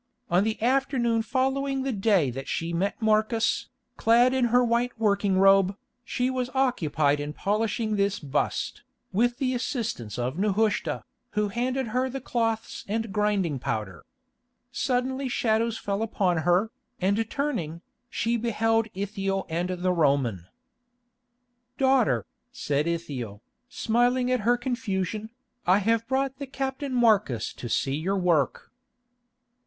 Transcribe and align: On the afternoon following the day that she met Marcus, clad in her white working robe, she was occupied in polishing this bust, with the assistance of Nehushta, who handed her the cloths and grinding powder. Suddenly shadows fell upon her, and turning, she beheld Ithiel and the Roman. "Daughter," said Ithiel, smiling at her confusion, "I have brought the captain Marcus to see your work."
On 0.31 0.43
the 0.43 0.59
afternoon 0.63 1.21
following 1.21 1.83
the 1.83 1.91
day 1.91 2.31
that 2.31 2.47
she 2.47 2.73
met 2.73 2.99
Marcus, 2.99 3.67
clad 3.97 4.33
in 4.33 4.45
her 4.45 4.65
white 4.65 4.97
working 4.97 5.37
robe, 5.37 5.77
she 6.03 6.27
was 6.31 6.49
occupied 6.55 7.19
in 7.19 7.33
polishing 7.33 7.95
this 7.97 8.17
bust, 8.19 8.81
with 9.13 9.37
the 9.37 9.53
assistance 9.53 10.17
of 10.17 10.39
Nehushta, 10.39 11.03
who 11.33 11.49
handed 11.49 11.89
her 11.89 12.09
the 12.09 12.19
cloths 12.19 12.83
and 12.87 13.11
grinding 13.13 13.59
powder. 13.59 14.03
Suddenly 14.71 15.29
shadows 15.29 15.77
fell 15.77 16.01
upon 16.01 16.37
her, 16.37 16.71
and 16.99 17.29
turning, 17.29 17.81
she 18.09 18.37
beheld 18.37 18.87
Ithiel 18.95 19.45
and 19.49 19.69
the 19.69 19.93
Roman. 19.93 20.47
"Daughter," 21.77 22.25
said 22.51 22.87
Ithiel, 22.87 23.39
smiling 23.69 24.31
at 24.31 24.39
her 24.39 24.57
confusion, 24.57 25.29
"I 25.67 25.77
have 25.77 26.07
brought 26.07 26.37
the 26.39 26.47
captain 26.47 26.95
Marcus 26.95 27.53
to 27.53 27.69
see 27.69 27.93
your 27.93 28.17
work." 28.17 28.71